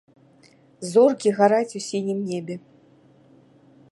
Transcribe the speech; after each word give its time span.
Зоркі 0.91 1.29
гараць 1.41 1.75
у 1.81 1.83
сінім 1.89 2.19
небе. 2.31 2.55